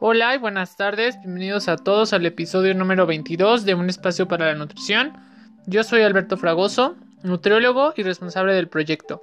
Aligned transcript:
Hola 0.00 0.32
y 0.36 0.38
buenas 0.38 0.76
tardes, 0.76 1.18
bienvenidos 1.18 1.66
a 1.66 1.76
todos 1.76 2.12
al 2.12 2.24
episodio 2.24 2.72
número 2.72 3.04
22 3.04 3.64
de 3.64 3.74
Un 3.74 3.88
Espacio 3.88 4.28
para 4.28 4.46
la 4.46 4.54
Nutrición. 4.54 5.12
Yo 5.66 5.82
soy 5.82 6.02
Alberto 6.02 6.36
Fragoso, 6.36 6.94
nutriólogo 7.24 7.94
y 7.96 8.04
responsable 8.04 8.54
del 8.54 8.68
proyecto. 8.68 9.22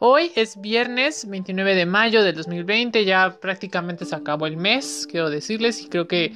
Hoy 0.00 0.32
es 0.34 0.60
viernes 0.60 1.28
29 1.28 1.76
de 1.76 1.86
mayo 1.86 2.24
del 2.24 2.34
2020, 2.34 3.04
ya 3.04 3.38
prácticamente 3.40 4.04
se 4.06 4.16
acabó 4.16 4.48
el 4.48 4.56
mes, 4.56 5.06
quiero 5.08 5.30
decirles, 5.30 5.84
y 5.84 5.88
creo 5.88 6.08
que 6.08 6.34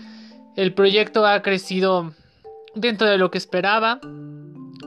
el 0.55 0.75
proyecto 0.75 1.27
ha 1.27 1.43
crecido 1.43 2.15
dentro 2.77 3.09
de 3.09 3.19
lo 3.19 3.33
que 3.33 3.39
esperaba. 3.39 3.99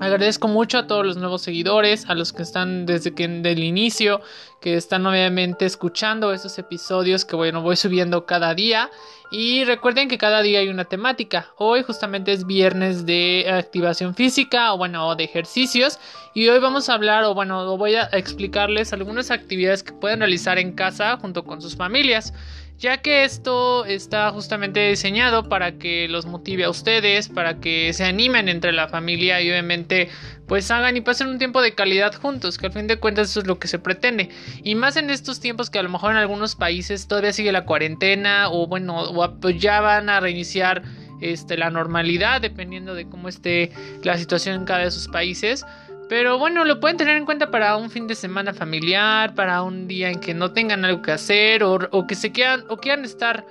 Agradezco 0.01 0.49
mucho 0.49 0.77
a 0.77 0.87
todos 0.87 1.05
los 1.05 1.15
nuevos 1.15 1.41
seguidores, 1.41 2.09
a 2.09 2.15
los 2.15 2.33
que 2.33 2.43
están 2.43 2.85
desde 2.85 3.13
que 3.13 3.27
del 3.27 3.63
inicio, 3.63 4.21
que 4.59 4.75
están 4.75 5.05
obviamente 5.05 5.65
escuchando 5.65 6.33
estos 6.33 6.59
episodios 6.59 7.23
que 7.23 7.37
bueno, 7.37 7.61
voy 7.61 7.77
subiendo 7.77 8.25
cada 8.25 8.53
día. 8.53 8.89
Y 9.31 9.63
recuerden 9.63 10.07
que 10.07 10.17
cada 10.17 10.41
día 10.41 10.59
hay 10.59 10.67
una 10.67 10.85
temática. 10.85 11.47
Hoy 11.57 11.81
justamente 11.83 12.33
es 12.33 12.45
viernes 12.45 13.05
de 13.05 13.45
activación 13.49 14.15
física 14.15 14.73
o 14.73 14.77
bueno, 14.77 15.07
o 15.07 15.15
de 15.15 15.23
ejercicios. 15.23 15.97
Y 16.33 16.47
hoy 16.49 16.59
vamos 16.59 16.89
a 16.89 16.93
hablar 16.93 17.23
o 17.23 17.33
bueno, 17.33 17.77
voy 17.77 17.95
a 17.95 18.03
explicarles 18.11 18.91
algunas 18.91 19.31
actividades 19.31 19.81
que 19.81 19.93
pueden 19.93 20.19
realizar 20.19 20.59
en 20.59 20.73
casa 20.73 21.17
junto 21.17 21.45
con 21.45 21.61
sus 21.61 21.75
familias 21.75 22.33
ya 22.77 22.97
que 22.97 23.23
esto 23.23 23.85
está 23.85 24.31
justamente 24.31 24.89
diseñado 24.89 25.47
para 25.47 25.77
que 25.77 26.07
los 26.09 26.25
motive 26.25 26.65
a 26.65 26.69
ustedes, 26.69 27.29
para 27.29 27.59
que 27.59 27.93
se 27.93 28.03
animen 28.03 28.49
entre 28.49 28.71
la 28.71 28.87
familia 28.87 29.41
y 29.41 29.49
obviamente 29.49 30.09
pues 30.47 30.69
hagan 30.69 30.97
y 30.97 31.01
pasen 31.01 31.27
un 31.27 31.37
tiempo 31.37 31.61
de 31.61 31.73
calidad 31.73 32.13
juntos, 32.13 32.57
que 32.57 32.67
al 32.67 32.73
fin 32.73 32.87
de 32.87 32.97
cuentas 32.97 33.29
eso 33.29 33.39
es 33.39 33.47
lo 33.47 33.57
que 33.59 33.67
se 33.67 33.79
pretende. 33.79 34.29
Y 34.63 34.75
más 34.75 34.97
en 34.97 35.09
estos 35.09 35.39
tiempos 35.39 35.69
que 35.69 35.79
a 35.79 35.83
lo 35.83 35.89
mejor 35.89 36.11
en 36.11 36.17
algunos 36.17 36.55
países 36.55 37.07
todavía 37.07 37.33
sigue 37.33 37.51
la 37.51 37.65
cuarentena 37.65 38.49
o 38.49 38.67
bueno, 38.67 39.01
o 39.01 39.39
pues 39.39 39.59
ya 39.59 39.81
van 39.81 40.09
a 40.09 40.19
reiniciar 40.19 40.83
este, 41.21 41.57
la 41.57 41.69
normalidad 41.69 42.41
dependiendo 42.41 42.93
de 42.93 43.07
cómo 43.07 43.29
esté 43.29 43.71
la 44.03 44.17
situación 44.17 44.55
en 44.55 44.65
cada 44.65 44.81
de 44.81 44.91
sus 44.91 45.07
países. 45.07 45.65
Pero 46.07 46.37
bueno, 46.37 46.65
lo 46.65 46.79
pueden 46.79 46.97
tener 46.97 47.17
en 47.17 47.25
cuenta 47.25 47.49
para 47.49 47.77
un 47.77 47.89
fin 47.89 48.07
de 48.07 48.15
semana 48.15 48.53
familiar, 48.53 49.33
para 49.33 49.63
un 49.63 49.87
día 49.87 50.09
en 50.09 50.19
que 50.19 50.33
no 50.33 50.51
tengan 50.51 50.85
algo 50.85 51.01
que 51.01 51.11
hacer 51.11 51.63
o, 51.63 52.05
que 52.07 52.15
se 52.15 52.31
quieran 52.31 52.63
o 52.69 52.77
quieran 52.77 53.05
estar 53.05 53.45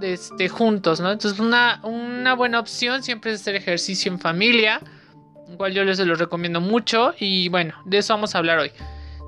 este, 0.00 0.48
juntos, 0.48 1.00
¿no? 1.00 1.10
Entonces 1.10 1.40
una, 1.40 1.80
una 1.82 2.34
buena 2.34 2.60
opción 2.60 3.02
siempre 3.02 3.32
es 3.32 3.40
hacer 3.40 3.56
ejercicio 3.56 4.12
en 4.12 4.20
familia, 4.20 4.80
cual 5.56 5.72
yo 5.72 5.84
les 5.84 5.98
lo 5.98 6.14
recomiendo 6.14 6.60
mucho 6.60 7.14
y 7.18 7.48
bueno, 7.48 7.74
de 7.84 7.98
eso 7.98 8.14
vamos 8.14 8.34
a 8.34 8.38
hablar 8.38 8.58
hoy. 8.58 8.70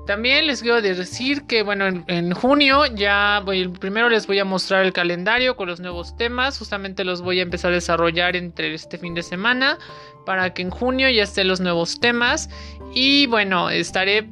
También 0.05 0.47
les 0.47 0.61
quiero 0.61 0.81
decir 0.81 1.43
que, 1.43 1.61
bueno, 1.61 1.85
en, 2.07 2.33
junio 2.33 2.85
ya 2.87 3.41
voy, 3.45 3.67
primero 3.67 4.09
les 4.09 4.25
voy 4.25 4.39
a 4.39 4.45
mostrar 4.45 4.83
el 4.83 4.93
calendario 4.93 5.55
con 5.55 5.67
los 5.67 5.79
nuevos 5.79 6.15
temas. 6.17 6.57
Justamente 6.57 7.03
los 7.03 7.21
voy 7.21 7.39
a 7.39 7.43
empezar 7.43 7.71
a 7.71 7.75
desarrollar 7.75 8.35
entre 8.35 8.73
este 8.73 8.97
fin 8.97 9.13
de 9.13 9.21
semana 9.21 9.77
para 10.25 10.53
que 10.53 10.63
en 10.63 10.71
junio 10.71 11.09
ya 11.09 11.23
estén 11.23 11.47
los 11.47 11.61
nuevos 11.61 11.99
temas. 11.99 12.49
Y 12.95 13.27
bueno, 13.27 13.69
estaré 13.69 14.27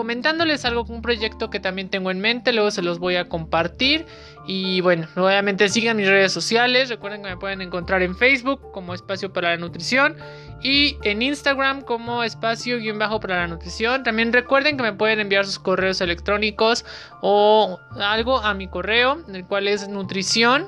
comentándoles 0.00 0.64
algo 0.64 0.86
con 0.86 0.96
un 0.96 1.02
proyecto 1.02 1.50
que 1.50 1.60
también 1.60 1.90
tengo 1.90 2.10
en 2.10 2.20
mente, 2.20 2.54
luego 2.54 2.70
se 2.70 2.80
los 2.80 2.98
voy 2.98 3.16
a 3.16 3.28
compartir 3.28 4.06
y 4.46 4.80
bueno, 4.80 5.06
obviamente 5.14 5.68
sigan 5.68 5.98
mis 5.98 6.08
redes 6.08 6.32
sociales, 6.32 6.88
recuerden 6.88 7.22
que 7.22 7.28
me 7.28 7.36
pueden 7.36 7.60
encontrar 7.60 8.00
en 8.00 8.16
Facebook 8.16 8.72
como 8.72 8.94
Espacio 8.94 9.30
para 9.30 9.50
la 9.50 9.58
Nutrición 9.58 10.16
y 10.62 10.96
en 11.02 11.20
Instagram 11.20 11.82
como 11.82 12.24
Espacio 12.24 12.78
guion 12.78 12.98
bajo 12.98 13.20
para 13.20 13.40
la 13.40 13.48
Nutrición. 13.48 14.02
También 14.02 14.32
recuerden 14.32 14.78
que 14.78 14.84
me 14.84 14.94
pueden 14.94 15.20
enviar 15.20 15.44
sus 15.44 15.58
correos 15.58 16.00
electrónicos 16.00 16.86
o 17.20 17.78
algo 17.98 18.38
a 18.38 18.54
mi 18.54 18.68
correo, 18.68 19.22
el 19.28 19.44
cual 19.44 19.68
es 19.68 19.86
nutrición 19.86 20.66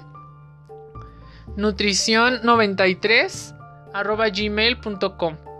nutrición 1.56 2.40
93 2.42 3.54
arroba 3.94 4.28
gmail.com 4.28 5.51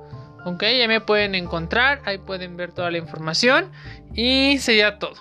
Ok, 0.44 0.64
ya 0.76 0.88
me 0.88 1.00
pueden 1.00 1.34
encontrar, 1.34 2.02
ahí 2.04 2.18
pueden 2.18 2.56
ver 2.56 2.72
toda 2.72 2.90
la 2.90 2.98
información 2.98 3.70
y 4.14 4.58
sería 4.58 4.98
todo. 4.98 5.14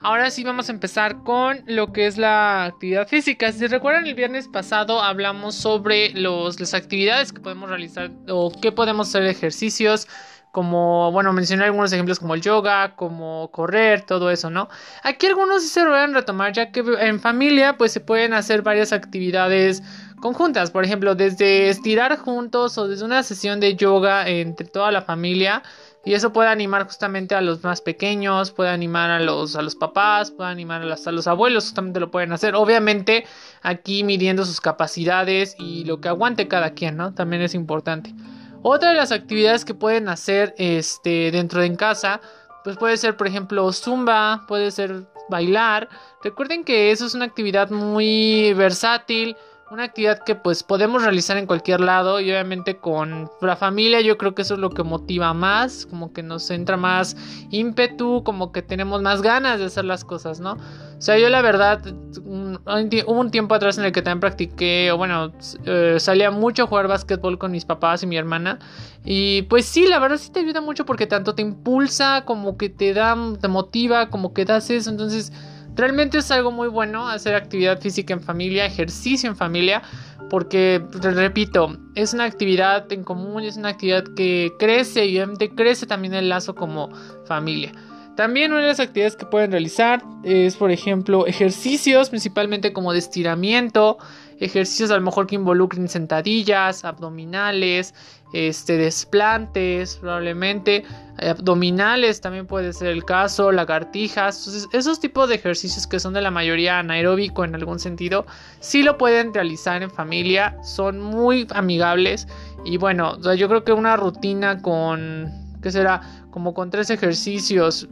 Ahora 0.00 0.30
sí 0.30 0.44
vamos 0.44 0.68
a 0.68 0.72
empezar 0.72 1.22
con 1.22 1.62
lo 1.66 1.92
que 1.92 2.06
es 2.06 2.18
la 2.18 2.64
actividad 2.64 3.08
física. 3.08 3.50
Si 3.52 3.66
recuerdan 3.66 4.06
el 4.06 4.14
viernes 4.14 4.48
pasado 4.48 5.00
hablamos 5.00 5.54
sobre 5.54 6.10
los, 6.10 6.60
las 6.60 6.74
actividades 6.74 7.32
que 7.32 7.40
podemos 7.40 7.70
realizar 7.70 8.10
o 8.28 8.52
que 8.60 8.70
podemos 8.70 9.08
hacer 9.08 9.22
ejercicios 9.24 10.08
como, 10.54 11.10
bueno, 11.10 11.32
mencioné 11.32 11.64
algunos 11.64 11.92
ejemplos 11.92 12.20
como 12.20 12.34
el 12.34 12.40
yoga, 12.40 12.94
como 12.94 13.50
correr, 13.50 14.02
todo 14.02 14.30
eso, 14.30 14.50
¿no? 14.50 14.68
Aquí 15.02 15.26
algunos 15.26 15.62
sí 15.64 15.68
se 15.68 15.84
pueden 15.84 16.14
retomar, 16.14 16.52
ya 16.52 16.70
que 16.70 16.84
en 17.00 17.18
familia, 17.18 17.76
pues 17.76 17.90
se 17.90 17.98
pueden 17.98 18.32
hacer 18.34 18.62
varias 18.62 18.92
actividades 18.92 19.82
conjuntas, 20.24 20.70
por 20.70 20.86
ejemplo, 20.86 21.14
desde 21.14 21.68
estirar 21.68 22.16
juntos 22.16 22.78
o 22.78 22.88
desde 22.88 23.04
una 23.04 23.22
sesión 23.22 23.60
de 23.60 23.76
yoga 23.76 24.26
entre 24.26 24.66
toda 24.66 24.90
la 24.90 25.02
familia. 25.02 25.62
Y 26.02 26.14
eso 26.14 26.32
puede 26.32 26.48
animar 26.48 26.84
justamente 26.84 27.34
a 27.34 27.42
los 27.42 27.62
más 27.62 27.82
pequeños, 27.82 28.50
puede 28.50 28.70
animar 28.70 29.10
a 29.10 29.20
los, 29.20 29.54
a 29.54 29.60
los 29.60 29.74
papás, 29.74 30.30
puede 30.30 30.48
animar 30.48 30.80
a 30.80 30.86
los, 30.86 31.06
a 31.06 31.12
los 31.12 31.26
abuelos, 31.26 31.64
justamente 31.64 32.00
lo 32.00 32.10
pueden 32.10 32.32
hacer. 32.32 32.54
Obviamente 32.54 33.26
aquí 33.60 34.02
midiendo 34.02 34.46
sus 34.46 34.62
capacidades 34.62 35.56
y 35.58 35.84
lo 35.84 36.00
que 36.00 36.08
aguante 36.08 36.48
cada 36.48 36.70
quien, 36.70 36.96
¿no? 36.96 37.12
También 37.12 37.42
es 37.42 37.54
importante. 37.54 38.14
Otra 38.62 38.90
de 38.92 38.96
las 38.96 39.12
actividades 39.12 39.66
que 39.66 39.74
pueden 39.74 40.08
hacer 40.08 40.54
este, 40.56 41.32
dentro 41.32 41.60
de 41.60 41.66
en 41.66 41.76
casa, 41.76 42.22
pues 42.64 42.78
puede 42.78 42.96
ser, 42.96 43.18
por 43.18 43.26
ejemplo, 43.26 43.70
zumba, 43.74 44.46
puede 44.48 44.70
ser 44.70 45.04
bailar. 45.28 45.90
Recuerden 46.22 46.64
que 46.64 46.92
eso 46.92 47.04
es 47.04 47.14
una 47.14 47.26
actividad 47.26 47.68
muy 47.68 48.54
versátil 48.54 49.36
una 49.70 49.84
actividad 49.84 50.18
que 50.24 50.34
pues 50.34 50.62
podemos 50.62 51.02
realizar 51.02 51.36
en 51.36 51.46
cualquier 51.46 51.80
lado 51.80 52.20
y 52.20 52.30
obviamente 52.30 52.76
con 52.76 53.30
la 53.40 53.56
familia 53.56 54.00
yo 54.00 54.18
creo 54.18 54.34
que 54.34 54.42
eso 54.42 54.54
es 54.54 54.60
lo 54.60 54.70
que 54.70 54.82
motiva 54.82 55.32
más, 55.32 55.86
como 55.86 56.12
que 56.12 56.22
nos 56.22 56.50
entra 56.50 56.76
más 56.76 57.16
ímpetu, 57.50 58.22
como 58.24 58.52
que 58.52 58.62
tenemos 58.62 59.00
más 59.00 59.22
ganas 59.22 59.58
de 59.58 59.66
hacer 59.66 59.84
las 59.84 60.04
cosas, 60.04 60.38
¿no? 60.38 60.52
O 60.52 61.00
sea, 61.00 61.18
yo 61.18 61.28
la 61.28 61.42
verdad 61.42 61.80
hubo 62.24 63.20
un 63.20 63.30
tiempo 63.30 63.54
atrás 63.54 63.78
en 63.78 63.84
el 63.84 63.92
que 63.92 64.02
también 64.02 64.20
practiqué, 64.20 64.92
o 64.92 64.96
bueno, 64.96 65.32
eh, 65.64 65.96
salía 65.98 66.30
mucho 66.30 66.64
a 66.64 66.66
jugar 66.66 66.86
básquetbol 66.86 67.38
con 67.38 67.50
mis 67.50 67.64
papás 67.64 68.02
y 68.02 68.06
mi 68.06 68.16
hermana 68.16 68.58
y 69.04 69.42
pues 69.42 69.64
sí, 69.64 69.86
la 69.86 69.98
verdad 69.98 70.18
sí 70.18 70.30
te 70.30 70.40
ayuda 70.40 70.60
mucho 70.60 70.84
porque 70.84 71.06
tanto 71.06 71.34
te 71.34 71.42
impulsa 71.42 72.24
como 72.24 72.56
que 72.56 72.68
te 72.68 72.94
da, 72.94 73.16
te 73.40 73.48
motiva, 73.48 74.08
como 74.10 74.34
que 74.34 74.44
das 74.44 74.70
eso, 74.70 74.90
entonces 74.90 75.32
Realmente 75.76 76.18
es 76.18 76.30
algo 76.30 76.52
muy 76.52 76.68
bueno 76.68 77.08
hacer 77.08 77.34
actividad 77.34 77.80
física 77.80 78.14
en 78.14 78.20
familia, 78.20 78.64
ejercicio 78.64 79.28
en 79.28 79.36
familia, 79.36 79.82
porque, 80.30 80.82
repito, 81.00 81.76
es 81.94 82.14
una 82.14 82.24
actividad 82.24 82.90
en 82.92 83.04
común, 83.04 83.42
es 83.42 83.56
una 83.56 83.70
actividad 83.70 84.04
que 84.16 84.52
crece 84.58 85.06
y 85.06 85.16
obviamente 85.16 85.50
crece 85.50 85.86
también 85.86 86.14
el 86.14 86.28
lazo 86.28 86.54
como 86.54 86.90
familia. 87.26 87.72
También 88.16 88.52
una 88.52 88.62
de 88.62 88.68
las 88.68 88.80
actividades 88.80 89.16
que 89.16 89.26
pueden 89.26 89.50
realizar 89.50 90.02
es, 90.22 90.56
por 90.56 90.70
ejemplo, 90.70 91.26
ejercicios, 91.26 92.10
principalmente 92.10 92.72
como 92.72 92.92
de 92.92 93.00
estiramiento, 93.00 93.98
ejercicios 94.40 94.90
a 94.90 94.96
lo 94.96 95.02
mejor 95.02 95.26
que 95.26 95.34
involucren 95.34 95.88
sentadillas, 95.88 96.84
abdominales, 96.84 97.94
este, 98.32 98.76
desplantes, 98.76 99.96
probablemente, 99.96 100.84
abdominales 101.18 102.20
también 102.20 102.46
puede 102.46 102.72
ser 102.72 102.88
el 102.88 103.04
caso, 103.04 103.52
lagartijas, 103.52 104.68
esos 104.72 104.98
tipos 104.98 105.28
de 105.28 105.36
ejercicios 105.36 105.86
que 105.86 106.00
son 106.00 106.14
de 106.14 106.20
la 106.20 106.32
mayoría 106.32 106.80
anaeróbico 106.80 107.44
en 107.44 107.54
algún 107.54 107.78
sentido, 107.78 108.26
sí 108.60 108.82
lo 108.82 108.98
pueden 108.98 109.32
realizar 109.32 109.82
en 109.82 109.90
familia, 109.90 110.56
son 110.64 111.00
muy 111.00 111.46
amigables. 111.54 112.26
Y 112.64 112.76
bueno, 112.76 113.20
yo 113.34 113.48
creo 113.48 113.62
que 113.62 113.72
una 113.72 113.96
rutina 113.96 114.60
con, 114.62 115.30
¿qué 115.62 115.70
será? 115.70 116.00
Como 116.30 116.54
con 116.54 116.70
tres 116.70 116.90
ejercicios 116.90 117.88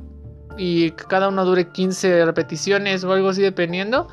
y 0.58 0.90
que 0.90 1.04
cada 1.04 1.28
uno 1.28 1.44
dure 1.44 1.68
15 1.68 2.24
repeticiones 2.24 3.04
o 3.04 3.12
algo 3.12 3.28
así 3.28 3.42
dependiendo 3.42 4.08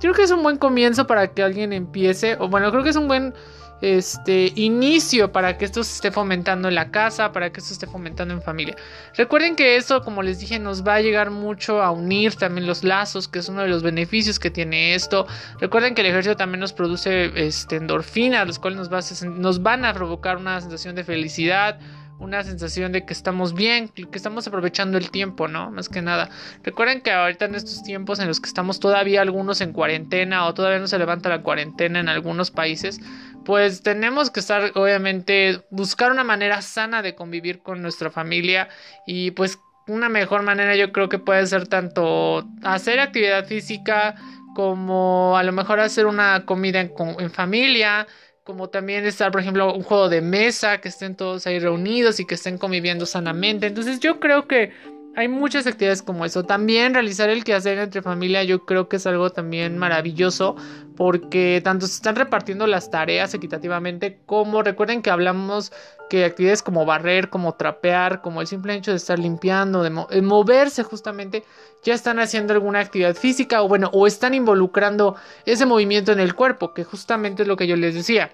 creo 0.00 0.14
que 0.14 0.22
es 0.22 0.30
un 0.30 0.42
buen 0.42 0.58
comienzo 0.58 1.06
para 1.06 1.28
que 1.28 1.42
alguien 1.42 1.72
empiece, 1.72 2.36
o 2.38 2.48
bueno, 2.48 2.70
creo 2.70 2.82
que 2.82 2.90
es 2.90 2.96
un 2.96 3.08
buen 3.08 3.34
este 3.82 4.52
inicio 4.54 5.32
para 5.32 5.58
que 5.58 5.64
esto 5.64 5.82
se 5.82 5.96
esté 5.96 6.12
fomentando 6.12 6.68
en 6.68 6.76
la 6.76 6.92
casa, 6.92 7.32
para 7.32 7.50
que 7.50 7.58
esto 7.58 7.68
se 7.68 7.74
esté 7.74 7.86
fomentando 7.88 8.32
en 8.32 8.40
familia. 8.40 8.76
Recuerden 9.16 9.56
que 9.56 9.76
eso, 9.76 10.02
como 10.02 10.22
les 10.22 10.38
dije, 10.38 10.60
nos 10.60 10.86
va 10.86 10.94
a 10.94 11.00
llegar 11.00 11.30
mucho 11.30 11.82
a 11.82 11.90
unir 11.90 12.36
también 12.36 12.66
los 12.66 12.84
lazos, 12.84 13.26
que 13.26 13.40
es 13.40 13.48
uno 13.48 13.62
de 13.62 13.68
los 13.68 13.82
beneficios 13.82 14.38
que 14.38 14.50
tiene 14.50 14.94
esto. 14.94 15.26
Recuerden 15.60 15.96
que 15.96 16.02
el 16.02 16.06
ejercicio 16.06 16.36
también 16.36 16.60
nos 16.60 16.72
produce 16.72 17.32
este, 17.34 17.76
endorfinas, 17.76 18.46
los 18.46 18.60
cuales 18.60 18.88
nos, 18.88 19.22
nos 19.24 19.62
van 19.62 19.84
a 19.84 19.92
provocar 19.92 20.36
una 20.36 20.60
sensación 20.60 20.94
de 20.94 21.02
felicidad 21.02 21.80
una 22.22 22.42
sensación 22.44 22.92
de 22.92 23.04
que 23.04 23.12
estamos 23.12 23.52
bien, 23.52 23.88
que 23.88 24.06
estamos 24.12 24.46
aprovechando 24.46 24.96
el 24.96 25.10
tiempo, 25.10 25.48
¿no? 25.48 25.70
Más 25.70 25.88
que 25.88 26.02
nada. 26.02 26.30
Recuerden 26.62 27.00
que 27.00 27.10
ahorita 27.10 27.46
en 27.46 27.56
estos 27.56 27.82
tiempos 27.82 28.20
en 28.20 28.28
los 28.28 28.40
que 28.40 28.48
estamos 28.48 28.80
todavía 28.80 29.20
algunos 29.20 29.60
en 29.60 29.72
cuarentena 29.72 30.46
o 30.46 30.54
todavía 30.54 30.78
no 30.78 30.86
se 30.86 30.98
levanta 30.98 31.28
la 31.28 31.42
cuarentena 31.42 32.00
en 32.00 32.08
algunos 32.08 32.50
países, 32.50 33.00
pues 33.44 33.82
tenemos 33.82 34.30
que 34.30 34.40
estar, 34.40 34.70
obviamente, 34.74 35.62
buscar 35.70 36.12
una 36.12 36.24
manera 36.24 36.62
sana 36.62 37.02
de 37.02 37.14
convivir 37.14 37.60
con 37.60 37.82
nuestra 37.82 38.10
familia 38.10 38.68
y 39.06 39.32
pues 39.32 39.58
una 39.88 40.08
mejor 40.08 40.42
manera 40.42 40.76
yo 40.76 40.92
creo 40.92 41.08
que 41.08 41.18
puede 41.18 41.44
ser 41.46 41.66
tanto 41.66 42.48
hacer 42.62 43.00
actividad 43.00 43.46
física 43.46 44.14
como 44.54 45.36
a 45.36 45.42
lo 45.42 45.52
mejor 45.52 45.80
hacer 45.80 46.06
una 46.06 46.44
comida 46.44 46.80
en, 46.80 47.30
familia, 47.30 48.06
como 48.44 48.68
también 48.68 49.04
estar, 49.04 49.30
por 49.30 49.40
ejemplo, 49.40 49.72
un 49.72 49.82
juego 49.82 50.08
de 50.08 50.20
mesa, 50.20 50.80
que 50.80 50.88
estén 50.88 51.14
todos 51.14 51.46
ahí 51.46 51.58
reunidos 51.58 52.18
y 52.18 52.26
que 52.26 52.34
estén 52.34 52.58
conviviendo 52.58 53.06
sanamente. 53.06 53.66
Entonces 53.66 54.00
yo 54.00 54.18
creo 54.18 54.48
que 54.48 54.72
hay 55.14 55.28
muchas 55.28 55.66
actividades 55.66 56.02
como 56.02 56.24
eso. 56.24 56.44
También 56.44 56.94
realizar 56.94 57.28
el 57.28 57.44
quehacer 57.44 57.78
entre 57.78 58.02
familia 58.02 58.42
yo 58.44 58.64
creo 58.64 58.88
que 58.88 58.96
es 58.96 59.06
algo 59.06 59.30
también 59.30 59.78
maravilloso 59.78 60.56
porque 60.96 61.60
tanto 61.62 61.86
se 61.86 61.94
están 61.94 62.16
repartiendo 62.16 62.66
las 62.66 62.90
tareas 62.90 63.34
equitativamente 63.34 64.20
como 64.26 64.62
recuerden 64.62 65.02
que 65.02 65.10
hablamos 65.10 65.72
que 66.08 66.24
actividades 66.24 66.62
como 66.62 66.84
barrer, 66.84 67.30
como 67.30 67.54
trapear, 67.54 68.20
como 68.20 68.42
el 68.42 68.46
simple 68.46 68.74
hecho 68.74 68.90
de 68.90 68.98
estar 68.98 69.18
limpiando, 69.18 69.82
de, 69.82 70.20
moverse 70.20 70.82
justamente, 70.82 71.42
ya 71.82 71.94
están 71.94 72.18
haciendo 72.18 72.52
alguna 72.52 72.80
actividad 72.80 73.14
física 73.14 73.62
o 73.62 73.68
bueno, 73.68 73.88
o 73.94 74.06
están 74.06 74.34
involucrando 74.34 75.16
ese 75.46 75.64
movimiento 75.64 76.12
en 76.12 76.20
el 76.20 76.34
cuerpo, 76.34 76.74
que 76.74 76.84
justamente 76.84 77.42
es 77.42 77.48
lo 77.48 77.56
que 77.56 77.66
yo 77.66 77.76
les 77.76 77.94
decía 77.94 78.30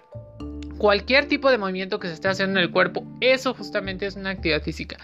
cualquier 0.79 1.27
tipo 1.27 1.51
de 1.51 1.59
movimiento 1.59 1.99
que 1.99 2.09
se 2.09 2.15
esté 2.15 2.29
haciendo 2.29 2.59
en 2.59 2.65
el 2.65 2.71
cuerpo, 2.71 3.05
eso 3.21 3.53
justamente 3.53 4.07
es 4.07 4.17
una 4.17 4.31
actividad 4.31 4.63
física. 4.63 4.97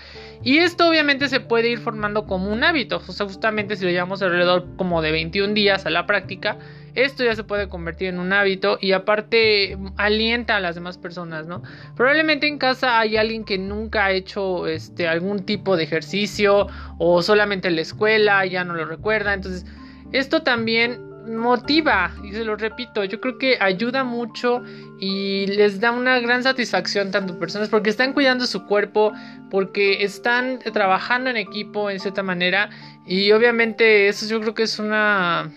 Y 0.43 0.59
esto 0.59 0.89
obviamente 0.89 1.29
se 1.29 1.41
puede 1.41 1.69
ir 1.69 1.79
formando 1.79 2.27
como 2.27 2.51
un 2.51 2.65
hábito, 2.65 3.03
o 3.07 3.13
sea, 3.13 3.27
justamente 3.27 3.77
si 3.77 3.85
lo 3.85 3.91
llevamos 3.91 4.23
alrededor 4.23 4.67
como 4.77 5.03
de 5.03 5.13
21 5.13 5.53
días 5.55 5.85
a 5.85 5.91
la 5.91 6.07
práctica, 6.07 6.59
esto 6.95 7.25
ya 7.25 7.35
se 7.35 7.43
puede 7.43 7.69
convertir 7.69 8.09
en 8.09 8.21
un 8.21 8.33
hábito 8.33 8.79
y 8.81 8.93
aparte 8.93 9.77
alienta 9.97 10.57
a 10.57 10.61
las 10.61 10.77
demás 10.77 10.97
personas, 10.97 11.47
¿no? 11.47 11.63
Probablemente 11.97 12.47
en 12.47 12.59
casa 12.59 13.01
hay 13.01 13.17
alguien 13.17 13.45
que 13.45 13.59
nunca 13.59 14.07
ha 14.07 14.13
hecho 14.13 14.69
este 14.69 15.09
algún 15.09 15.45
tipo 15.45 15.77
de 15.77 15.83
ejercicio 15.83 16.69
o 16.99 17.23
solamente 17.23 17.69
en 17.69 17.77
la 17.77 17.83
escuela, 17.83 18.47
ya 18.47 18.65
no 18.65 18.75
lo 18.75 18.85
recuerda, 18.85 19.35
entonces 19.35 19.67
esto 20.13 20.43
también 20.43 21.14
motiva, 21.27 22.13
y 22.23 22.33
se 22.33 22.45
lo 22.45 22.57
repito, 22.57 23.05
yo 23.05 23.21
creo 23.21 23.39
que 23.39 23.57
ayuda 23.61 24.05
mucho 24.05 24.63
y 24.99 25.47
les 25.47 25.81
da 25.81 25.91
una 25.91 26.21
gran 26.21 26.43
satisfacción 26.43 27.11
tanto 27.11 27.39
personas 27.39 27.69
porque 27.69 27.91
están 27.91 28.13
cuidando 28.13 28.47
su 28.47 28.67
cuerpo, 28.67 29.13
porque 29.51 30.05
están 30.05 30.59
trabajando 30.59 31.31
en 31.31 31.37
equipo 31.37 31.91
en 31.91 32.01
cierta 32.01 32.23
manera 32.23 32.71
y 33.07 33.33
obviamente 33.33 34.09
eso 34.09 34.27
yo 34.27 34.41
creo 34.41 34.55
que 34.55 34.65
es 34.65 34.79
una 34.79 35.51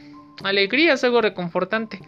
alegría, 0.43 0.93
es 0.93 1.03
algo 1.03 1.21
reconfortante. 1.21 1.99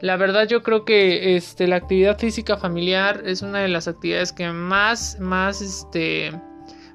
La 0.00 0.16
verdad 0.16 0.48
yo 0.48 0.62
creo 0.62 0.84
que 0.84 1.36
este, 1.36 1.66
la 1.66 1.76
actividad 1.76 2.18
física 2.18 2.56
familiar 2.56 3.22
es 3.26 3.42
una 3.42 3.58
de 3.58 3.68
las 3.68 3.86
actividades 3.86 4.32
que 4.32 4.50
más, 4.50 5.18
más, 5.20 5.60
este, 5.60 6.32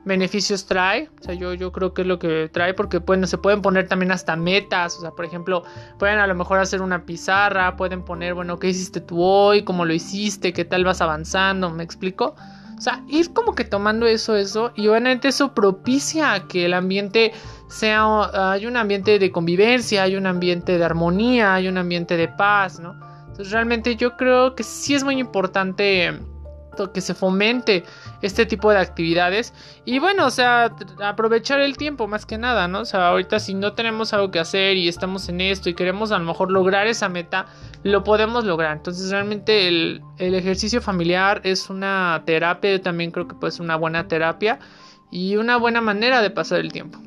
beneficios 0.06 0.66
trae. 0.66 1.10
O 1.19 1.24
sea, 1.24 1.34
yo, 1.34 1.54
yo 1.54 1.72
creo 1.72 1.94
que 1.94 2.04
es 2.04 2.07
lo 2.07 2.19
que 2.19 2.50
trae 2.52 2.74
porque 2.74 3.00
bueno, 3.00 3.28
se 3.28 3.38
pueden 3.38 3.62
poner 3.62 3.88
también 3.88 4.12
hasta 4.12 4.36
metas. 4.36 4.98
O 4.98 5.02
sea, 5.02 5.12
por 5.12 5.25
ejemplo, 5.25 5.63
pueden 6.00 6.19
a 6.19 6.28
lo 6.28 6.36
mejor 6.36 6.60
hacer 6.60 6.81
una 6.81 7.06
pizarra, 7.06 7.75
pueden 7.75 8.04
poner, 8.04 8.34
bueno, 8.34 8.57
¿qué 8.57 8.69
hiciste 8.69 9.02
tú 9.02 9.22
hoy? 9.22 9.63
¿Cómo 9.63 9.86
lo 9.86 9.94
hiciste? 9.94 10.54
¿Qué 10.54 10.63
tal 10.63 10.86
vas 10.86 11.02
avanzando? 11.02 11.69
¿Me 11.69 11.84
explico? 11.84 12.36
O 12.78 12.81
sea, 12.81 13.04
ir 13.07 13.34
como 13.34 13.56
que 13.56 13.63
tomando 13.63 14.06
eso, 14.06 14.36
eso, 14.36 14.74
y 14.75 14.88
obviamente 14.90 15.30
eso 15.30 15.54
propicia 15.54 16.44
que 16.48 16.66
el 16.66 16.74
ambiente 16.74 17.31
sea, 17.68 18.52
hay 18.52 18.66
un 18.66 18.75
ambiente 18.78 19.18
de 19.18 19.31
convivencia, 19.31 20.04
hay 20.04 20.16
un 20.16 20.28
ambiente 20.28 20.78
de 20.78 20.84
armonía, 20.84 21.54
hay 21.54 21.68
un 21.68 21.78
ambiente 21.78 22.18
de 22.18 22.28
paz, 22.28 22.80
¿no? 22.80 22.94
Entonces 23.28 23.52
realmente 23.52 23.96
yo 23.96 24.16
creo 24.18 24.56
que 24.56 24.63
sí 24.63 24.94
es 24.94 25.04
muy 25.04 25.19
importante 25.19 26.19
que 26.92 27.01
se 27.01 27.13
fomente 27.13 27.83
este 28.22 28.45
tipo 28.45 28.72
de 28.72 28.77
actividades 28.77 29.54
y 29.86 30.00
bueno, 30.00 30.25
o 30.25 30.30
sea, 30.31 30.75
aprovechar 31.04 31.62
el 31.62 31.77
tiempo 31.77 32.07
más 32.07 32.25
que 32.25 32.38
nada, 32.38 32.68
¿no? 32.68 32.81
O 32.81 32.86
sea, 32.86 33.07
ahorita 33.10 33.39
si 33.39 33.54
no 33.54 33.74
tenemos 33.74 34.13
algo 34.13 34.31
que 34.31 34.39
hacer 34.39 34.77
y 34.77 34.88
estamos 34.88 35.30
en 35.30 35.42
esto 35.42 35.69
y 35.69 35.74
queremos 35.74 36.12
a 36.12 36.19
lo 36.19 36.25
mejor 36.25 36.51
lograr 36.51 36.88
esa 36.88 37.10
meta, 37.10 37.45
lo 37.83 38.04
podemos 38.04 38.45
lograr. 38.45 38.77
Entonces 38.77 39.12
realmente 39.12 39.68
el, 39.68 40.01
ejercicio 40.18 40.81
familiar 40.81 41.42
es 41.44 41.69
una 41.69 42.24
terapia, 42.25 42.72
yo 42.72 42.81
también 42.81 43.12
creo 43.12 43.28
que 43.28 43.36
puede 43.36 43.51
ser 43.51 43.62
una 43.62 43.75
buena 43.75 44.07
terapia 44.07 44.60
y 45.12 45.38
una 45.38 45.57
buena 45.57 45.81
manera 45.81 46.21
de 46.21 46.30
pasar 46.30 46.60
el 46.60 46.71
tiempo. 46.71 47.00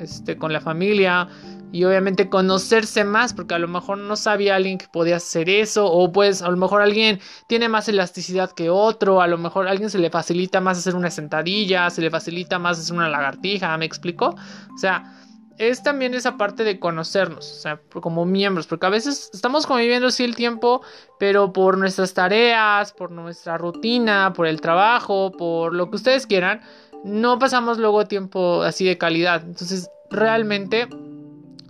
Este, 0.00 0.36
con 0.36 0.52
la 0.52 0.60
familia, 0.60 1.28
y 1.72 1.84
obviamente 1.84 2.28
conocerse 2.28 3.04
más 3.04 3.34
porque 3.34 3.54
a 3.54 3.58
lo 3.58 3.68
mejor 3.68 3.98
no 3.98 4.16
sabía 4.16 4.56
alguien 4.56 4.78
que 4.78 4.86
podía 4.88 5.16
hacer 5.16 5.50
eso 5.50 5.86
o 5.86 6.12
pues 6.12 6.42
a 6.42 6.50
lo 6.50 6.56
mejor 6.56 6.80
alguien 6.80 7.20
tiene 7.48 7.68
más 7.68 7.88
elasticidad 7.88 8.52
que 8.52 8.70
otro, 8.70 9.20
a 9.20 9.26
lo 9.26 9.38
mejor 9.38 9.68
a 9.68 9.72
alguien 9.72 9.90
se 9.90 9.98
le 9.98 10.10
facilita 10.10 10.60
más 10.60 10.78
hacer 10.78 10.94
una 10.94 11.10
sentadilla, 11.10 11.90
se 11.90 12.00
le 12.00 12.10
facilita 12.10 12.58
más 12.58 12.78
hacer 12.78 12.94
una 12.94 13.08
lagartija, 13.08 13.76
¿me 13.78 13.84
explico? 13.84 14.34
O 14.74 14.78
sea, 14.78 15.12
es 15.58 15.82
también 15.82 16.14
esa 16.14 16.36
parte 16.36 16.64
de 16.64 16.78
conocernos, 16.78 17.50
o 17.50 17.60
sea, 17.60 17.80
como 18.00 18.24
miembros, 18.26 18.66
porque 18.66 18.86
a 18.86 18.90
veces 18.90 19.30
estamos 19.32 19.66
conviviendo 19.66 20.10
sí 20.10 20.24
el 20.24 20.36
tiempo, 20.36 20.82
pero 21.18 21.52
por 21.52 21.78
nuestras 21.78 22.14
tareas, 22.14 22.92
por 22.92 23.10
nuestra 23.10 23.56
rutina, 23.56 24.32
por 24.34 24.46
el 24.46 24.60
trabajo, 24.60 25.32
por 25.32 25.74
lo 25.74 25.88
que 25.88 25.96
ustedes 25.96 26.26
quieran, 26.26 26.60
no 27.04 27.38
pasamos 27.38 27.78
luego 27.78 28.04
tiempo 28.06 28.62
así 28.62 28.84
de 28.84 28.98
calidad. 28.98 29.42
Entonces, 29.44 29.88
realmente 30.10 30.88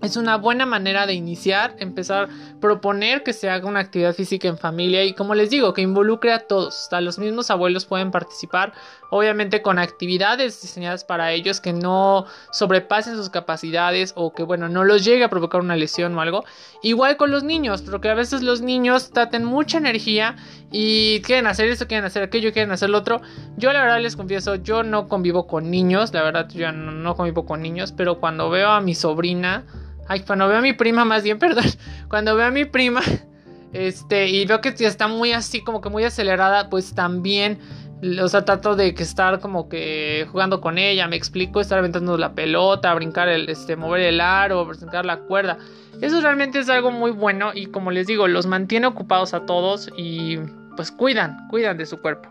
es 0.07 0.17
una 0.17 0.37
buena 0.37 0.67
manera 0.67 1.07
de 1.07 1.15
iniciar, 1.15 1.77
empezar, 1.79 2.29
proponer 2.61 3.23
que 3.23 3.33
se 3.33 3.51
haga 3.51 3.69
una 3.69 3.81
actividad 3.81 4.15
física 4.15 4.49
en 4.49 4.59
familia 4.59 5.05
y 5.05 5.13
como 5.13 5.35
les 5.35 5.51
digo, 5.51 5.75
que 5.75 5.83
involucre 5.83 6.33
a 6.33 6.41
todos, 6.41 6.83
hasta 6.83 7.01
los 7.01 7.19
mismos 7.19 7.51
abuelos 7.51 7.87
pueden 7.87 8.11
participar, 8.11 8.73
obviamente 9.11 9.63
con 9.63 9.79
actividades 9.79 10.61
diseñadas 10.63 11.05
para 11.05 11.33
ellos 11.33 11.61
que 11.61 11.73
no 11.73 12.27
sobrepasen 12.53 13.17
sus 13.17 13.31
capacidades 13.31 14.13
o 14.17 14.33
que 14.33 14.43
bueno, 14.43 14.69
no 14.69 14.85
los 14.85 15.05
llegue 15.05 15.25
a 15.25 15.29
provocar 15.29 15.61
una 15.61 15.77
lesión 15.77 16.17
o 16.17 16.21
algo. 16.21 16.45
Igual 16.83 17.17
con 17.17 17.31
los 17.31 17.43
niños, 17.43 17.83
porque 17.83 18.09
a 18.09 18.15
veces 18.15 18.43
los 18.43 18.61
niños 18.61 19.11
traten 19.11 19.45
mucha 19.45 19.79
energía 19.79 20.37
y 20.71 21.21
quieren 21.23 21.47
hacer 21.47 21.69
esto, 21.69 21.87
quieren 21.87 22.05
hacer 22.05 22.23
aquello, 22.23 22.53
quieren 22.53 22.73
hacer 22.73 22.91
lo 22.91 22.99
otro. 22.99 23.21
Yo 23.57 23.73
la 23.73 23.83
verdad 23.83 24.01
les 24.01 24.17
confieso, 24.17 24.57
yo 24.57 24.83
no 24.83 25.09
convivo 25.09 25.47
con 25.47 25.71
niños, 25.71 26.13
la 26.13 26.23
verdad 26.23 26.49
yo 26.49 26.71
no, 26.73 26.93
no 26.93 27.17
convivo 27.17 27.47
con 27.47 27.63
niños, 27.63 27.93
pero 27.93 28.21
cuando 28.21 28.51
veo 28.51 28.71
a 28.71 28.81
mi 28.81 28.95
sobrina, 28.95 29.65
Ay, 30.09 30.21
cuando 30.21 30.49
veo 30.49 30.59
a 30.59 30.63
mi 30.63 30.73
prima, 30.73 31.05
más 31.05 31.23
bien, 31.23 31.39
perdón. 31.41 31.65
Cuando 32.09 32.37
veo 32.37 32.47
a 32.47 32.51
mi 32.51 32.65
prima, 32.65 33.01
este, 33.73 34.29
y 34.29 34.47
veo 34.47 34.61
que 34.61 34.75
está 34.79 35.09
muy 35.09 35.33
así, 35.33 35.63
como 35.63 35.81
que 35.81 35.89
muy 35.89 36.05
acelerada, 36.05 36.71
pues 36.71 36.95
también, 36.95 37.59
o 38.23 38.29
sea, 38.29 38.45
trato 38.45 38.77
de 38.77 38.95
que 38.95 39.03
estar 39.03 39.41
como 39.41 39.69
que 39.69 40.27
jugando 40.31 40.61
con 40.61 40.79
ella, 40.79 41.09
me 41.09 41.17
explico, 41.17 41.61
estar 41.61 41.79
aventando 41.79 42.17
la 42.17 42.35
pelota, 42.35 42.95
brincar 42.95 43.29
el, 43.29 43.49
este, 43.49 43.77
mover 43.77 44.03
el 44.03 44.21
aro, 44.21 44.65
brincar 44.65 45.05
la 45.05 45.19
cuerda. 45.19 45.59
Eso 46.01 46.21
realmente 46.21 46.59
es 46.59 46.69
algo 46.69 46.91
muy 46.91 47.11
bueno 47.11 47.53
y 47.55 47.67
como 47.67 47.91
les 47.91 48.07
digo, 48.07 48.29
los 48.29 48.47
mantiene 48.47 48.87
ocupados 48.87 49.35
a 49.35 49.47
todos 49.47 49.91
y 49.97 50.39
pues 50.77 50.93
cuidan, 50.93 51.49
cuidan 51.49 51.79
de 51.79 51.87
su 51.87 52.01
cuerpo. 52.01 52.29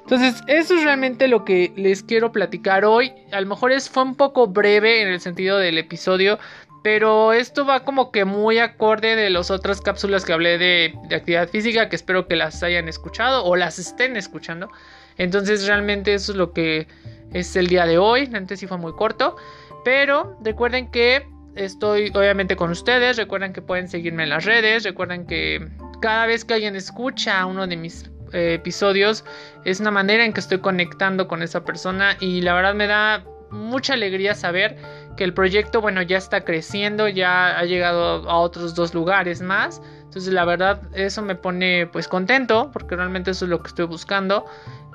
Entonces, 0.00 0.42
eso 0.46 0.74
es 0.74 0.84
realmente 0.84 1.28
lo 1.28 1.44
que 1.44 1.72
les 1.76 2.02
quiero 2.02 2.32
platicar 2.32 2.84
hoy. 2.86 3.12
A 3.30 3.40
lo 3.40 3.46
mejor 3.46 3.72
es, 3.72 3.90
fue 3.90 4.04
un 4.04 4.14
poco 4.14 4.46
breve 4.46 5.02
en 5.02 5.08
el 5.08 5.20
sentido 5.20 5.58
del 5.58 5.76
episodio, 5.76 6.38
pero 6.82 7.32
esto 7.32 7.64
va 7.64 7.84
como 7.84 8.12
que 8.12 8.24
muy 8.24 8.58
acorde 8.58 9.16
de 9.16 9.30
las 9.30 9.50
otras 9.50 9.80
cápsulas 9.80 10.24
que 10.24 10.32
hablé 10.32 10.58
de, 10.58 10.94
actividad 11.14 11.48
física, 11.48 11.88
que 11.88 11.96
espero 11.96 12.28
que 12.28 12.36
las 12.36 12.62
hayan 12.62 12.88
escuchado 12.88 13.44
o 13.44 13.56
las 13.56 13.78
estén 13.78 14.16
escuchando. 14.16 14.70
Entonces 15.16 15.66
realmente 15.66 16.14
eso 16.14 16.32
es 16.32 16.38
lo 16.38 16.52
que 16.52 16.86
es 17.32 17.56
el 17.56 17.66
día 17.66 17.84
de 17.86 17.98
hoy. 17.98 18.30
Antes 18.32 18.60
sí 18.60 18.66
fue 18.66 18.78
muy 18.78 18.92
corto. 18.92 19.36
Pero 19.84 20.38
recuerden 20.44 20.90
que 20.90 21.26
estoy 21.56 22.12
obviamente 22.14 22.54
con 22.54 22.70
ustedes. 22.70 23.16
Recuerden 23.16 23.52
que 23.52 23.60
pueden 23.60 23.88
seguirme 23.88 24.22
en 24.22 24.28
las 24.28 24.44
redes. 24.44 24.84
Recuerden 24.84 25.26
que 25.26 25.66
cada 26.00 26.26
vez 26.26 26.44
que 26.44 26.54
alguien 26.54 26.76
escucha 26.76 27.44
uno 27.46 27.66
de 27.66 27.76
mis 27.76 28.08
eh, 28.32 28.54
episodios 28.54 29.24
es 29.64 29.80
una 29.80 29.90
manera 29.90 30.24
en 30.24 30.32
que 30.32 30.40
estoy 30.40 30.58
conectando 30.58 31.26
con 31.26 31.42
esa 31.42 31.64
persona. 31.64 32.16
Y 32.20 32.42
la 32.42 32.54
verdad 32.54 32.74
me 32.74 32.86
da 32.86 33.24
mucha 33.50 33.94
alegría 33.94 34.34
saber 34.34 34.76
que 35.18 35.24
el 35.24 35.34
proyecto, 35.34 35.80
bueno, 35.80 36.00
ya 36.00 36.16
está 36.16 36.42
creciendo, 36.42 37.08
ya 37.08 37.58
ha 37.58 37.64
llegado 37.64 38.30
a 38.30 38.38
otros 38.38 38.76
dos 38.76 38.94
lugares 38.94 39.42
más. 39.42 39.82
Entonces, 40.04 40.32
la 40.32 40.44
verdad, 40.44 40.80
eso 40.94 41.22
me 41.22 41.34
pone 41.34 41.88
pues 41.88 42.06
contento, 42.06 42.70
porque 42.72 42.94
realmente 42.94 43.32
eso 43.32 43.44
es 43.44 43.48
lo 43.50 43.60
que 43.60 43.66
estoy 43.66 43.86
buscando. 43.86 44.46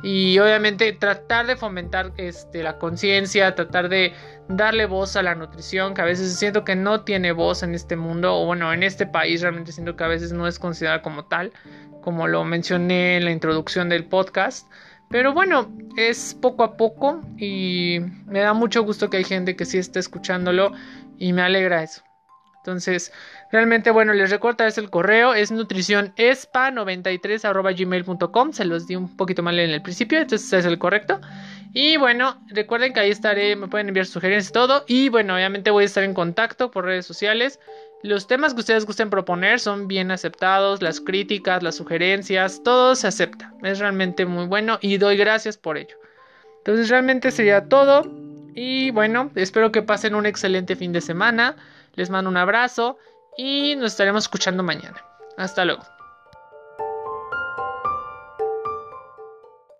Y 0.01 0.39
obviamente 0.39 0.93
tratar 0.93 1.45
de 1.45 1.57
fomentar 1.57 2.13
este, 2.15 2.63
la 2.63 2.77
conciencia, 2.77 3.53
tratar 3.53 3.89
de 3.89 4.13
darle 4.47 4.85
voz 4.85 5.17
a 5.17 5.23
la 5.23 5.35
nutrición, 5.35 5.93
que 5.93 6.01
a 6.01 6.05
veces 6.05 6.33
siento 6.39 6.63
que 6.63 6.77
no 6.77 7.01
tiene 7.01 7.33
voz 7.33 7.61
en 7.61 7.75
este 7.75 7.97
mundo, 7.97 8.33
o 8.33 8.45
bueno, 8.45 8.71
en 8.71 8.81
este 8.81 9.05
país 9.05 9.41
realmente 9.41 9.73
siento 9.73 9.97
que 9.97 10.05
a 10.05 10.07
veces 10.07 10.31
no 10.31 10.47
es 10.47 10.57
considerada 10.57 11.01
como 11.01 11.25
tal, 11.25 11.51
como 12.01 12.27
lo 12.29 12.45
mencioné 12.45 13.17
en 13.17 13.25
la 13.25 13.31
introducción 13.31 13.89
del 13.89 14.05
podcast. 14.05 14.69
Pero 15.13 15.31
bueno, 15.31 15.71
es 15.95 16.33
poco 16.33 16.63
a 16.63 16.75
poco 16.75 17.21
y 17.37 17.99
me 18.25 18.39
da 18.39 18.53
mucho 18.53 18.81
gusto 18.81 19.11
que 19.11 19.17
hay 19.17 19.23
gente 19.23 19.55
que 19.55 19.63
sí 19.63 19.77
esté 19.77 19.99
escuchándolo 19.99 20.71
y 21.19 21.33
me 21.33 21.43
alegra 21.43 21.83
eso. 21.83 22.01
Entonces, 22.57 23.13
realmente, 23.51 23.91
bueno, 23.91 24.13
les 24.13 24.31
recuerdo 24.31 24.65
es 24.65 24.79
el 24.79 24.89
correo, 24.89 25.35
es 25.35 25.51
nutricionespa93 25.51 27.77
gmail.com, 27.77 28.53
se 28.53 28.65
los 28.65 28.87
di 28.87 28.95
un 28.95 29.15
poquito 29.15 29.43
mal 29.43 29.59
en 29.59 29.69
el 29.69 29.83
principio, 29.83 30.19
entonces 30.19 30.51
es 30.51 30.65
el 30.65 30.79
correcto. 30.79 31.21
Y 31.73 31.97
bueno, 31.97 32.39
recuerden 32.49 32.93
que 32.93 32.99
ahí 32.99 33.09
estaré, 33.09 33.55
me 33.55 33.67
pueden 33.67 33.87
enviar 33.87 34.05
sugerencias 34.05 34.51
y 34.51 34.53
todo. 34.53 34.85
Y 34.87 35.09
bueno, 35.09 35.33
obviamente 35.33 35.71
voy 35.71 35.83
a 35.83 35.85
estar 35.87 36.03
en 36.03 36.13
contacto 36.13 36.69
por 36.69 36.85
redes 36.85 37.05
sociales. 37.05 37.59
Los 38.03 38.27
temas 38.27 38.53
que 38.53 38.59
ustedes 38.59 38.85
gusten 38.85 39.09
proponer 39.09 39.59
son 39.59 39.87
bien 39.87 40.11
aceptados, 40.11 40.81
las 40.81 41.01
críticas, 41.01 41.63
las 41.63 41.75
sugerencias, 41.75 42.61
todo 42.63 42.95
se 42.95 43.07
acepta. 43.07 43.53
Es 43.63 43.79
realmente 43.79 44.25
muy 44.25 44.45
bueno 44.45 44.77
y 44.81 44.97
doy 44.97 45.17
gracias 45.17 45.57
por 45.57 45.77
ello. 45.77 45.97
Entonces 46.59 46.89
realmente 46.89 47.31
sería 47.31 47.67
todo. 47.67 48.03
Y 48.55 48.91
bueno, 48.91 49.31
espero 49.35 49.71
que 49.71 49.81
pasen 49.81 50.13
un 50.15 50.25
excelente 50.25 50.75
fin 50.75 50.93
de 50.93 51.01
semana. 51.01 51.55
Les 51.95 52.09
mando 52.09 52.29
un 52.29 52.37
abrazo 52.37 52.97
y 53.35 53.75
nos 53.77 53.93
estaremos 53.93 54.25
escuchando 54.25 54.61
mañana. 54.61 55.03
Hasta 55.37 55.65
luego. 55.65 55.92